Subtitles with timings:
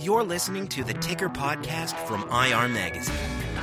[0.00, 3.14] You're listening to the Ticker Podcast from IR Magazine,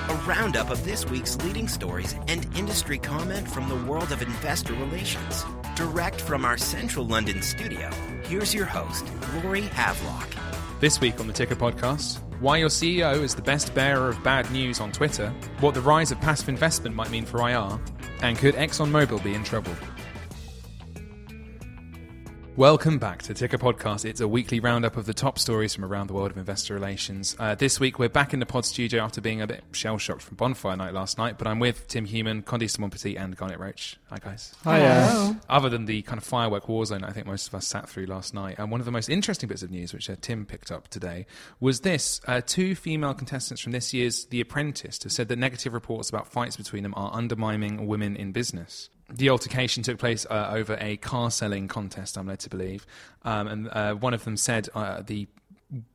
[0.10, 4.74] a roundup of this week's leading stories and industry comment from the world of investor
[4.74, 5.44] relations.
[5.76, 7.90] Direct from our central London studio,
[8.26, 10.30] here's your host, Rory Havelock.
[10.80, 14.52] This week on the Ticker Podcast, why your CEO is the best bearer of bad
[14.52, 17.80] news on Twitter, what the rise of passive investment might mean for IR,
[18.22, 19.74] and could ExxonMobil be in trouble?
[22.58, 24.06] Welcome back to Ticker Podcast.
[24.06, 27.36] It's a weekly roundup of the top stories from around the world of investor relations.
[27.38, 30.22] Uh, this week, we're back in the pod studio after being a bit shell shocked
[30.22, 33.98] from Bonfire Night last night, but I'm with Tim Human, Candice Montpetit, and Garnet Roach.
[34.10, 34.56] Hi, guys.
[34.64, 35.36] Hi.
[35.50, 38.06] Other than the kind of firework war zone I think most of us sat through
[38.06, 40.72] last night, and one of the most interesting bits of news, which uh, Tim picked
[40.72, 41.26] up today,
[41.60, 42.22] was this.
[42.26, 46.32] Uh, two female contestants from this year's The Apprentice have said that negative reports about
[46.32, 50.98] fights between them are undermining women in business the altercation took place uh, over a
[50.98, 52.86] car selling contest, I'm led to believe.
[53.24, 55.28] Um, and uh, one of them said uh, the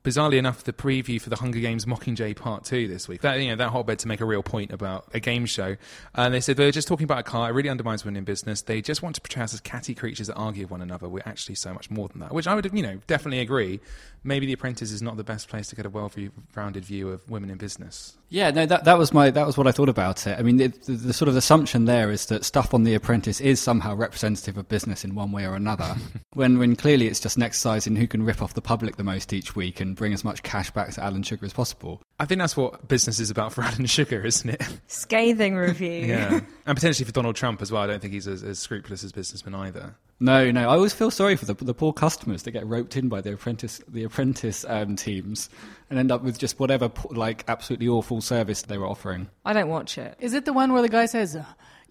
[0.04, 3.20] bizarrely enough, the preview for the Hunger Games Mockingjay Part Two this week.
[3.22, 5.76] That you know that hotbed to make a real point about a game show.
[6.14, 7.50] And they said they're just talking about a car.
[7.50, 8.62] It really undermines women in business.
[8.62, 11.08] They just want to portray us as catty creatures that argue with one another.
[11.08, 12.32] We're actually so much more than that.
[12.32, 13.80] Which I would you know definitely agree.
[14.22, 17.48] Maybe The Apprentice is not the best place to get a well-rounded view of women
[17.48, 18.18] in business.
[18.28, 20.38] Yeah, no, that that was my that was what I thought about it.
[20.38, 23.40] I mean, the, the, the, sort of assumption there is that stuff on The Apprentice
[23.40, 25.96] is somehow representative of business in one way or another,
[26.34, 29.04] when when clearly it's just an exercise in who can rip off the public the
[29.04, 32.00] most each week and bring as much cash back to Alan Sugar as possible.
[32.18, 34.62] I think that's what business is about for Alan Sugar, isn't it?
[34.86, 35.90] Scathing review.
[36.06, 37.82] yeah, and potentially for Donald Trump as well.
[37.82, 39.94] I don't think he's as, as scrupulous as businessman either.
[40.22, 40.68] No, no.
[40.68, 43.32] I always feel sorry for the, the poor customers that get roped in by the
[43.32, 45.48] apprentice the apprentice um, teams
[45.88, 49.28] and end up with just whatever like absolutely awful service they were offering.
[49.44, 50.16] I don't watch it.
[50.20, 51.38] Is it the one where the guy says,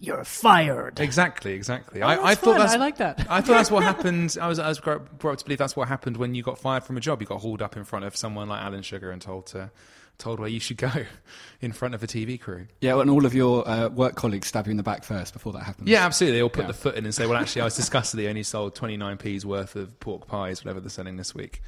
[0.00, 0.98] "You're fired"?
[0.98, 2.02] Exactly, exactly.
[2.02, 2.58] Oh, I, I thought fun.
[2.58, 3.26] that's I like that.
[3.30, 4.36] I thought that's what happened.
[4.40, 6.82] I was I was brought up to believe that's what happened when you got fired
[6.84, 7.20] from a job.
[7.20, 9.70] You got hauled up in front of someone like Alan Sugar and told to
[10.18, 10.90] told where you should go
[11.62, 12.66] in front of a TV crew.
[12.80, 15.52] Yeah, and all of your uh, work colleagues stab you in the back first before
[15.54, 15.88] that happens.
[15.88, 16.38] Yeah, absolutely.
[16.38, 16.66] They all put Yeah.
[16.68, 18.18] the foot in and say, "Well, actually, I was disgusted.
[18.20, 21.62] They only sold 29p's worth of pork pies, whatever they're selling this week."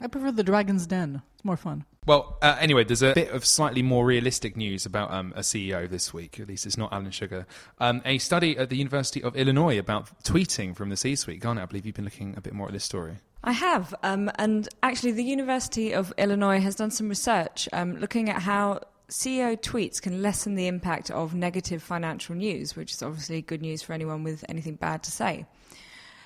[0.00, 1.22] I prefer the Dragon's Den.
[1.34, 1.84] It's more fun.
[2.06, 5.90] Well, uh, anyway, there's a bit of slightly more realistic news about um, a CEO
[5.90, 6.38] this week.
[6.38, 7.46] At least it's not Alan Sugar.
[7.78, 11.40] Um, a study at the University of Illinois about tweeting from the C-suite.
[11.40, 13.16] Garnet, I believe you've been looking a bit more at this story.
[13.42, 18.28] I have, um, and actually, the University of Illinois has done some research um, looking
[18.28, 23.42] at how CEO tweets can lessen the impact of negative financial news, which is obviously
[23.42, 25.46] good news for anyone with anything bad to say.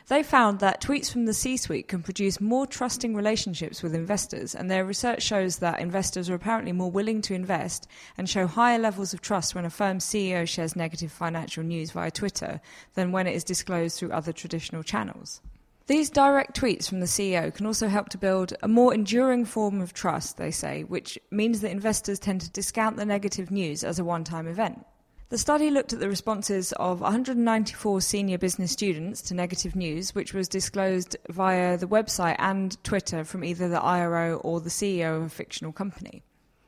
[0.08, 4.54] They found that tweets from the C suite can produce more trusting relationships with investors,
[4.54, 7.86] and their research shows that investors are apparently more willing to invest
[8.18, 12.10] and show higher levels of trust when a firm's CEO shares negative financial news via
[12.10, 12.60] Twitter
[12.94, 15.40] than when it is disclosed through other traditional channels.
[15.86, 19.80] These direct tweets from the CEO can also help to build a more enduring form
[19.80, 23.98] of trust, they say, which means that investors tend to discount the negative news as
[23.98, 24.86] a one time event.
[25.30, 30.34] The study looked at the responses of 194 senior business students to negative news, which
[30.34, 35.22] was disclosed via the website and Twitter from either the IRO or the CEO of
[35.22, 36.24] a fictional company.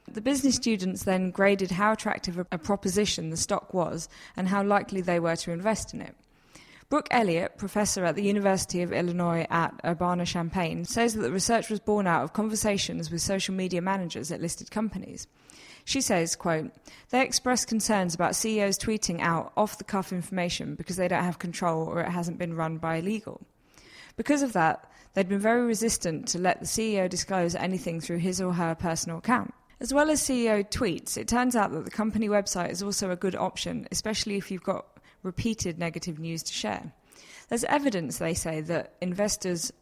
[0.07, 5.01] The business students then graded how attractive a- proposition the stock was and how likely
[5.01, 6.15] they were to invest in it.
[6.89, 11.69] Brooke Elliott, professor at the University of Illinois at Urbana Champaign, says that the research
[11.69, 15.27] was born out of conversations with social media managers at listed companies.
[15.85, 16.71] She says, quote,
[17.11, 21.39] they express concerns about CEOs tweeting out off the cuff information because they don't have
[21.39, 23.41] control or it hasn't been run by legal.
[24.17, 28.41] Because of that, they'd been very resistant to let the CEO disclose anything through his
[28.41, 29.53] or her personal account.
[29.81, 33.17] As well as CEO tweets, it turns out that the company website is also a
[33.17, 34.87] good option, especially if you've got
[35.25, 36.93] repeated negative news to share.
[37.49, 39.73] There's evidence, they say, that investors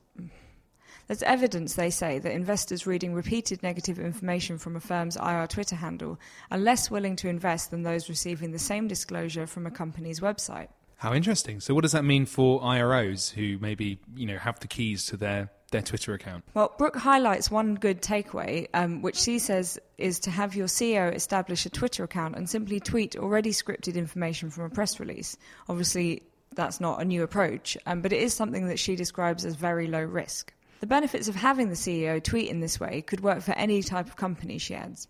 [1.11, 5.75] there's evidence, they say, that investors reading repeated negative information from a firm's IR Twitter
[5.75, 6.21] handle
[6.53, 10.69] are less willing to invest than those receiving the same disclosure from a company's website.
[10.99, 11.59] How interesting.
[11.59, 15.17] So, what does that mean for IROs who maybe you know have the keys to
[15.17, 16.45] their their Twitter account?
[16.55, 21.13] Well, Brooke highlights one good takeaway, um, which she says is to have your CEO
[21.13, 25.37] establish a Twitter account and simply tweet already scripted information from a press release.
[25.69, 26.23] Obviously,
[26.55, 29.89] that's not a new approach, um, but it is something that she describes as very
[29.89, 30.53] low risk.
[30.81, 34.07] The benefits of having the CEO tweet in this way could work for any type
[34.07, 35.09] of company, she adds.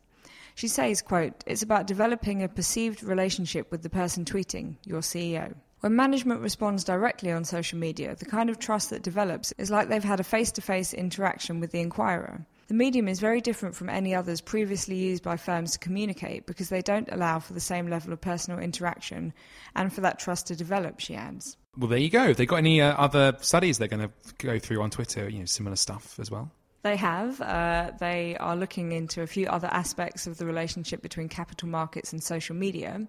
[0.57, 5.55] She says, quote, it's about developing a perceived relationship with the person tweeting, your CEO.
[5.79, 9.89] When management responds directly on social media, the kind of trust that develops is like
[9.89, 12.45] they've had a face to face interaction with the inquirer.
[12.67, 16.69] The medium is very different from any others previously used by firms to communicate because
[16.69, 19.33] they don't allow for the same level of personal interaction
[19.75, 21.57] and for that trust to develop, she adds.
[21.79, 22.27] Well, there you go.
[22.27, 25.29] Have they got any uh, other studies they're going to go through on Twitter?
[25.29, 26.51] You know, similar stuff as well.
[26.83, 27.41] They have.
[27.41, 32.13] Uh, they are looking into a few other aspects of the relationship between capital markets
[32.13, 33.07] and social media.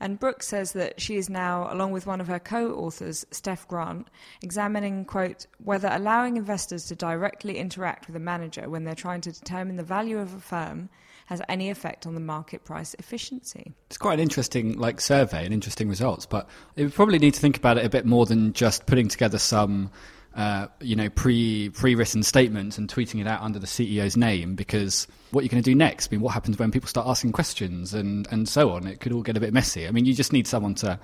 [0.00, 3.68] And Brooke says that she is now, along with one of her co authors, Steph
[3.68, 4.08] Grant,
[4.42, 9.32] examining, quote, whether allowing investors to directly interact with a manager when they're trying to
[9.32, 10.88] determine the value of a firm
[11.30, 13.72] has any effect on the market price efficiency.
[13.86, 17.56] It's quite an interesting like survey and interesting results, but we probably need to think
[17.56, 19.90] about it a bit more than just putting together some
[20.34, 24.56] uh, you know, pre pre written statements and tweeting it out under the CEO's name
[24.56, 26.08] because what you're going to do next?
[26.10, 28.88] I mean, what happens when people start asking questions and and so on?
[28.88, 29.86] It could all get a bit messy.
[29.86, 30.98] I mean, you just need someone to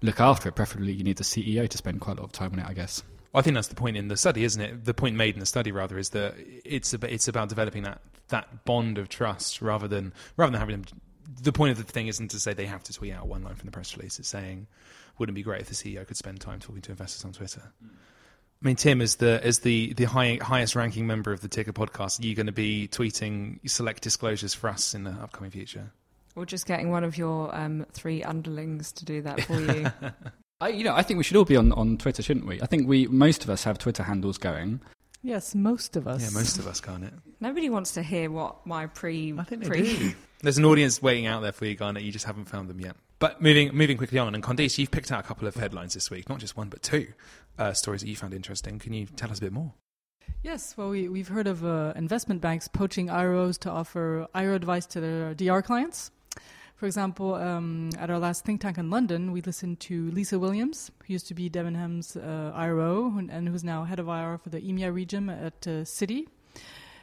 [0.00, 0.54] look after it.
[0.54, 2.72] Preferably, you need the CEO to spend quite a lot of time on it, I
[2.72, 3.02] guess.
[3.34, 4.84] I think that's the point in the study, isn't it?
[4.84, 6.34] The point made in the study, rather, is that
[6.64, 10.82] it's about, it's about developing that, that bond of trust rather than rather than having
[10.82, 11.00] them.
[11.42, 13.54] The point of the thing isn't to say they have to tweet out one line
[13.54, 14.18] from the press release.
[14.18, 14.66] It's saying,
[15.18, 17.62] wouldn't it be great if the CEO could spend time talking to investors on Twitter?
[17.84, 17.90] Mm.
[18.60, 21.72] I mean, Tim, as the as the the high, highest ranking member of the Ticker
[21.72, 25.92] podcast, are you going to be tweeting select disclosures for us in the upcoming future?
[26.34, 29.90] Or just getting one of your um, three underlings to do that for you.
[30.60, 32.60] I, you know, I think we should all be on, on Twitter, shouldn't we?
[32.60, 34.80] I think we most of us have Twitter handles going.
[35.22, 36.22] Yes, most of us.
[36.22, 37.12] Yeah, most of us, can't it?
[37.40, 39.34] Nobody wants to hear what my pre.
[39.38, 40.12] I think they pre- do.
[40.40, 42.02] There's an audience waiting out there for you, Garnet.
[42.02, 42.96] You just haven't found them yet.
[43.18, 46.10] But moving moving quickly on, and Candice, you've picked out a couple of headlines this
[46.10, 47.08] week, not just one but two
[47.58, 48.78] uh, stories that you found interesting.
[48.78, 49.74] Can you tell us a bit more?
[50.42, 54.86] Yes, well, we, we've heard of uh, investment banks poaching IROs to offer IRO advice
[54.86, 56.10] to their DR clients.
[56.78, 60.92] For example, um, at our last think tank in London, we listened to Lisa Williams,
[61.04, 64.60] who used to be Debenhams uh, IRO and who's now head of IR for the
[64.60, 66.28] EMEA region at uh, Citi.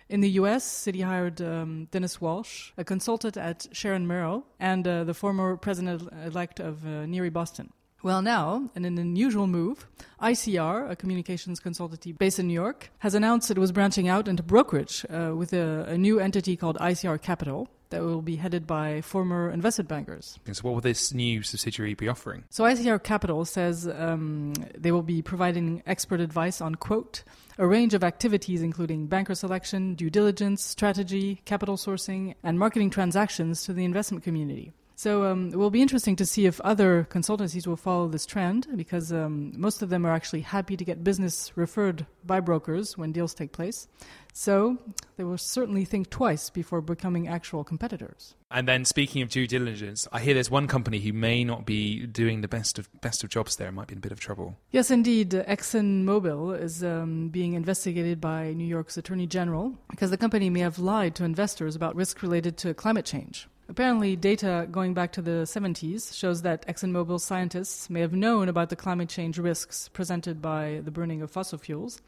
[0.07, 5.04] In the US, Citi hired um, Dennis Walsh, a consultant at Sharon Merrill, and uh,
[5.04, 7.74] the former president elect of uh, NIRI Boston.
[8.01, 9.88] Well, now, in an unusual move,
[10.22, 14.42] ICR, a communications consultancy based in New York, has announced it was branching out into
[14.42, 19.02] brokerage uh, with a, a, new entity called ICR Capital that will be headed by
[19.02, 20.40] former investment bankers.
[20.52, 22.44] So, what will this new subsidiary be offering?
[22.50, 27.24] So, ICR Capital says um, they will be providing expert advice on, quote,
[27.58, 33.64] a range of activities including banker selection, due diligence, strategy, capital sourcing, and marketing transactions
[33.64, 34.74] to the investment community.
[34.96, 38.68] So um, it will be interesting to see if other consultancies will follow this trend
[38.76, 43.12] because um, most of them are actually happy to get business referred by brokers when
[43.12, 43.90] deals take place.
[44.32, 44.78] So
[45.18, 48.36] they will certainly think twice before becoming actual competitors.
[48.52, 52.06] And then speaking of due diligence, I hear there's one company who may not be
[52.06, 53.72] doing the best of best of jobs there.
[53.72, 54.58] Might be in a bit of trouble.
[54.72, 55.32] Yes, indeed.
[55.32, 60.80] ExxonMobil is um, being investigated by New York's Attorney General because the company may have
[60.80, 63.48] lied to investors about risk related to climate change.
[63.68, 68.70] Apparently, data going back to the 70s shows that ExxonMobil scientists may have known about
[68.70, 72.00] the climate change risks presented by the burning of fossil fuels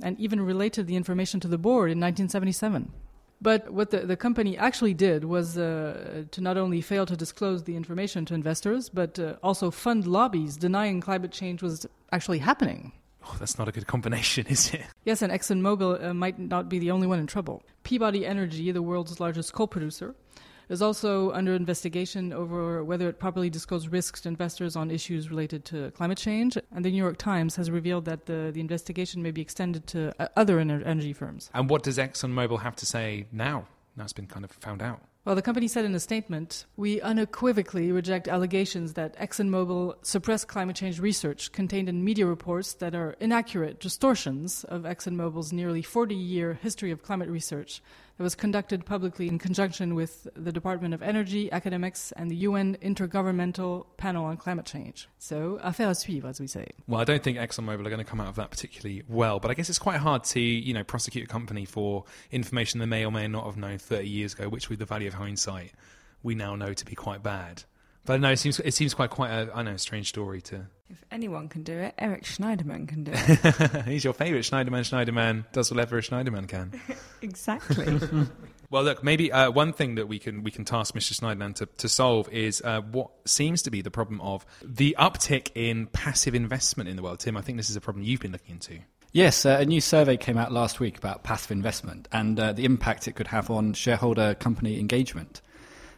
[0.00, 2.92] and even related the information to the board in 1977.
[3.40, 7.64] But what the, the company actually did was uh, to not only fail to disclose
[7.64, 12.92] the information to investors, but uh, also fund lobbies denying climate change was actually happening.
[13.24, 14.82] Oh, that's not a good combination, is it?
[15.04, 17.64] Yes, and ExxonMobil uh, might not be the only one in trouble.
[17.82, 20.14] Peabody Energy, the world's largest coal producer,
[20.68, 25.64] is also under investigation over whether it properly disclosed risks to investors on issues related
[25.66, 26.56] to climate change.
[26.74, 30.12] And the New York Times has revealed that the, the investigation may be extended to
[30.18, 31.50] uh, other energy firms.
[31.54, 33.66] And what does ExxonMobil have to say now?
[33.96, 35.00] Now it's been kind of found out.
[35.24, 40.74] Well, the company said in a statement, we unequivocally reject allegations that ExxonMobil suppressed climate
[40.74, 46.54] change research contained in media reports that are inaccurate distortions of ExxonMobil's nearly 40 year
[46.54, 47.80] history of climate research
[48.22, 52.76] that was conducted publicly in conjunction with the Department of Energy, academics, and the UN
[52.80, 55.08] Intergovernmental Panel on Climate Change.
[55.18, 56.68] So, affaire à suivre, as we say.
[56.86, 59.50] Well, I don't think ExxonMobil are going to come out of that particularly well, but
[59.50, 63.04] I guess it's quite hard to, you know, prosecute a company for information they may
[63.04, 65.72] or may not have known 30 years ago, which with the value of hindsight,
[66.22, 67.64] we now know to be quite bad.
[68.04, 70.66] But no, it seems it seems quite quite a I know strange story to.
[70.90, 73.84] If anyone can do it, Eric Schneiderman can do it.
[73.86, 74.80] He's your favourite Schneiderman.
[74.80, 76.72] Schneiderman does whatever a Schneiderman can.
[77.22, 77.98] exactly.
[78.70, 81.18] well, look, maybe uh, one thing that we can we can task Mr.
[81.18, 85.50] Schneiderman to, to solve is uh, what seems to be the problem of the uptick
[85.54, 87.20] in passive investment in the world.
[87.20, 88.80] Tim, I think this is a problem you've been looking into.
[89.12, 92.64] Yes, uh, a new survey came out last week about passive investment and uh, the
[92.64, 95.42] impact it could have on shareholder company engagement.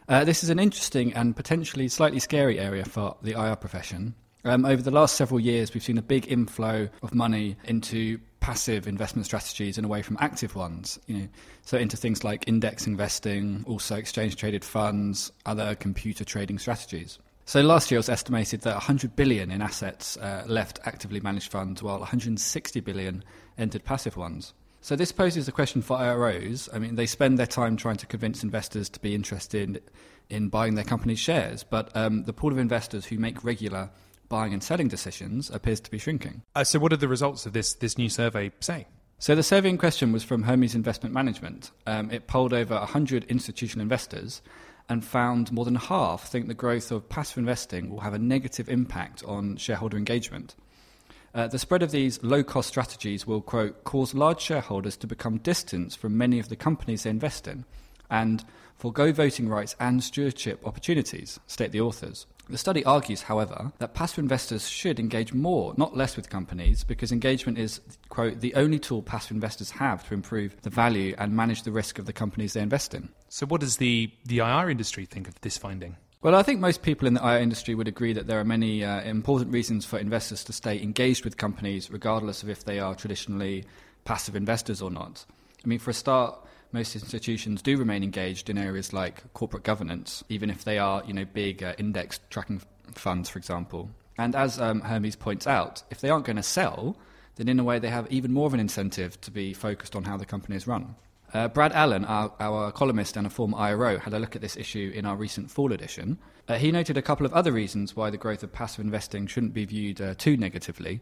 [0.07, 4.13] Uh, this is an interesting and potentially slightly scary area for the IR profession.
[4.43, 8.87] Um, over the last several years, we've seen a big inflow of money into passive
[8.87, 10.99] investment strategies and away from active ones.
[11.07, 11.27] You know,
[11.63, 17.17] so into things like index investing, also exchange traded funds, other computer trading strategies.
[17.45, 21.51] So last year it was estimated that 100 billion in assets uh, left actively managed
[21.51, 23.23] funds, while 160 billion
[23.57, 24.53] entered passive ones.
[24.85, 26.69] So this poses a question for IROs.
[26.71, 29.81] I mean, they spend their time trying to convince investors to be interested
[30.29, 33.89] in buying their company's shares, but um, the pool of investors who make regular
[34.29, 36.43] buying and selling decisions appears to be shrinking.
[36.53, 38.85] Uh, so, what are the results of this this new survey say?
[39.17, 41.71] So, the survey in question was from Hermes Investment Management.
[41.87, 44.43] Um, it polled over 100 institutional investors
[44.87, 48.69] and found more than half think the growth of passive investing will have a negative
[48.69, 50.53] impact on shareholder engagement.
[51.35, 55.37] Uh, the spread of these low cost strategies will, quote, cause large shareholders to become
[55.39, 57.65] distant from many of the companies they invest in
[58.09, 58.45] and
[58.77, 62.25] forego voting rights and stewardship opportunities, state the authors.
[62.47, 67.11] The study argues, however, that passive investors should engage more, not less, with companies because
[67.11, 71.63] engagement is, quote, the only tool passive investors have to improve the value and manage
[71.63, 73.09] the risk of the companies they invest in.
[73.27, 75.97] So, what does the, the IR industry think of this finding?
[76.25, 78.83] Well, I think most people in the IR industry would agree that there are many
[78.83, 82.95] uh, important reasons for investors to stay engaged with companies, regardless of if they are
[82.95, 83.63] traditionally
[84.05, 85.23] passive investors or not.
[85.63, 90.23] I mean, for a start, most institutions do remain engaged in areas like corporate governance,
[90.27, 92.59] even if they are, you know, big uh, index tracking
[92.95, 93.91] funds, for example.
[94.17, 96.97] And as um, Hermes points out, if they aren't going to sell,
[97.35, 100.05] then in a way they have even more of an incentive to be focused on
[100.05, 100.95] how the company is run.
[101.33, 104.55] Uh, Brad Allen, our, our, columnist and a former IRO, had a look at this
[104.55, 106.17] issue in our recent fall edition.
[106.47, 109.53] Uh, he noted a couple of other reasons why the growth of passive investing shouldn't
[109.53, 111.01] be viewed uh, too negatively.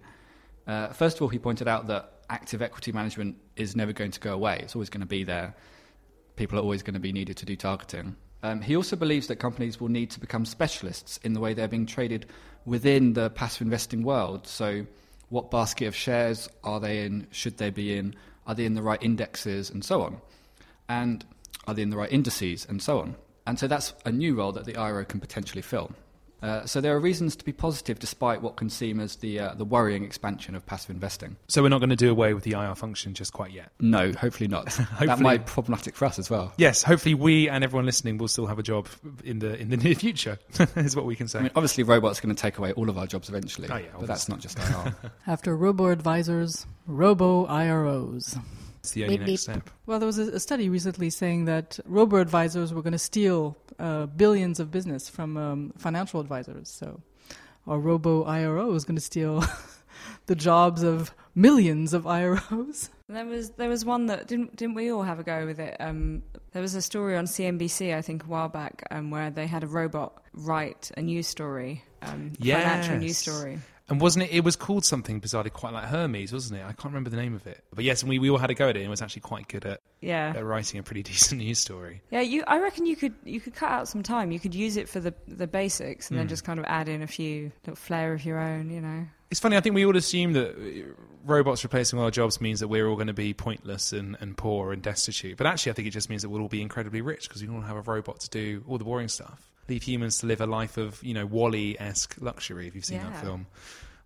[0.66, 4.20] Uh, first of all, he pointed out that active equity management is never going to
[4.20, 4.60] go away.
[4.64, 5.56] It's always going to be there.
[6.36, 8.16] People are always going to be needed to do targeting.
[8.42, 11.68] Um, he also believes that companies will need to become specialists in the way they're
[11.68, 12.26] being traded
[12.66, 14.48] within the passive investing world.
[14.48, 14.86] So,
[15.30, 17.28] what basket of shares are they in?
[17.32, 18.16] Should they be in?
[18.46, 19.70] Are they in the right indexes?
[19.70, 20.22] And so on.
[20.88, 21.26] And
[21.68, 22.66] are they in the right indices?
[22.68, 23.16] And so on.
[23.46, 25.92] And so that's a new role that the IRO can potentially fill.
[26.44, 29.54] Uh, so there are reasons to be positive despite what can seem as the, uh,
[29.54, 31.38] the worrying expansion of passive investing.
[31.48, 33.72] So we're not going to do away with the IR function just quite yet?
[33.80, 34.68] No, hopefully not.
[34.74, 36.54] hopefully, that might be problematic for us as well.
[36.58, 38.90] Yes, hopefully we and everyone listening will still have a job
[39.24, 40.38] in the, in the near future,
[40.76, 41.40] is what we can say.
[41.40, 43.78] I mean, obviously robots are going to take away all of our jobs eventually, oh,
[43.78, 44.94] yeah, but that's not just IR.
[45.26, 48.38] After robo-advisors, robo-IROs.
[48.84, 49.40] It's the only beep, next beep.
[49.40, 49.70] step.
[49.86, 53.56] Well, there was a, a, study recently saying that robo advisors were going to steal
[53.80, 56.68] uh, billions of business from um, financial advisors.
[56.68, 57.00] So,
[57.66, 59.42] our robo IRO is going to steal
[60.26, 62.90] the jobs of millions of IROs.
[63.08, 65.78] There was there was one that didn't didn't we all have a go with it?
[65.80, 69.48] Um, there was a story on CNBC I think a while back um, where they
[69.48, 72.64] had a robot write a news story, um, yes.
[72.64, 73.60] financial news story.
[73.90, 74.32] And wasn't it?
[74.32, 76.64] It was called something bizarrely quite like Hermes, wasn't it?
[76.64, 77.64] I can't remember the name of it.
[77.74, 78.80] But yes, and we, we all had a go at it.
[78.80, 82.02] and It was actually quite good at yeah at writing a pretty decent news story.
[82.10, 82.44] Yeah, you.
[82.48, 84.32] I reckon you could you could cut out some time.
[84.32, 86.20] You could use it for the the basics, and mm.
[86.20, 86.30] then hmm.
[86.30, 88.70] just kind of add in a few little flair of your own.
[88.70, 89.06] You know.
[89.30, 89.58] It's funny.
[89.58, 90.56] I think we all assume that
[91.26, 94.38] robots replacing all our jobs means that we're all going to be pointless and, and
[94.38, 95.38] poor and destitute.
[95.38, 97.48] But actually, I think it just means that we'll all be incredibly rich because we
[97.48, 99.50] don't all have a robot to do all the boring stuff.
[99.68, 102.68] Leave humans to live a life of you know WALL-E esque luxury.
[102.68, 103.10] If you've seen yeah.
[103.10, 103.48] that film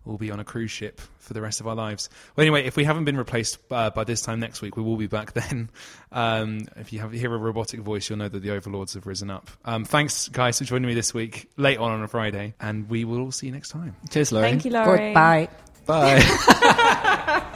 [0.08, 2.08] we'll be on a cruise ship for the rest of our lives.
[2.34, 4.96] Well, anyway, if we haven't been replaced uh, by this time next week, we will
[4.96, 5.70] be back then.
[6.10, 9.30] Um, if you have, hear a robotic voice, you'll know that the overlords have risen
[9.30, 9.50] up.
[9.64, 13.04] Um, thanks, guys, for joining me this week, late on on a Friday, and we
[13.04, 13.94] will all see you next time.
[14.10, 14.48] Cheers, Laurie.
[14.48, 15.08] Thank you, Laurie.
[15.08, 15.48] Goodbye.
[15.86, 16.18] Bye.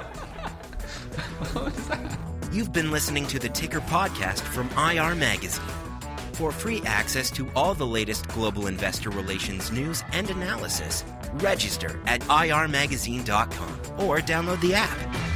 [2.52, 5.81] You've been listening to the Ticker podcast from IR Magazine.
[6.34, 12.20] For free access to all the latest global investor relations news and analysis, register at
[12.22, 15.31] irmagazine.com or download the app.